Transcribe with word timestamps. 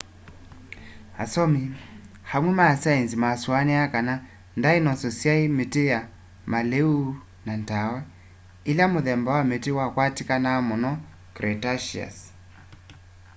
asomi 1.23 1.63
amwe 2.35 2.51
ma 2.59 2.67
sainzi 2.83 3.15
masuaniaa 3.23 3.91
kana 3.93 4.13
ndainoso 4.57 5.09
syaie 5.19 5.45
miti 5.57 5.83
ya 5.91 5.99
maliu 6.51 6.93
na 7.45 7.53
ndawa 7.61 7.99
ila 8.71 8.85
muthemba 8.93 9.29
wa 9.37 9.43
miti 9.49 9.71
wakwatikanaa 9.77 10.65
muno 10.67 10.91
cretaceous 11.35 12.17